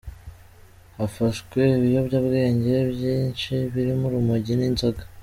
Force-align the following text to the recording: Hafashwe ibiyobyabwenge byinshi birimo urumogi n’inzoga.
Hafashwe 0.97 1.59
ibiyobyabwenge 1.77 2.75
byinshi 2.93 3.53
birimo 3.73 4.03
urumogi 4.07 4.53
n’inzoga. 4.59 5.03